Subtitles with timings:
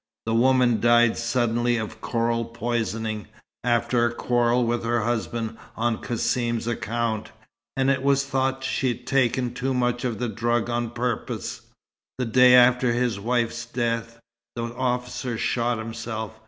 [0.25, 3.27] The woman died suddenly of chloral poisoning,
[3.63, 7.31] after a quarrel with her husband on Cassim's account,
[7.77, 11.61] and it was thought she'd taken too much of the drug on purpose.
[12.17, 14.19] The day after his wife's death,
[14.55, 16.39] the officer shot himself.